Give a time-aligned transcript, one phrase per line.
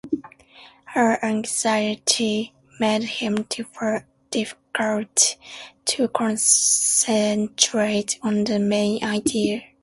[0.85, 4.07] Her anxiety made him difficult
[5.85, 9.61] to concentrate on the main idea.